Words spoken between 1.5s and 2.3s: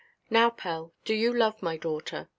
my daughter?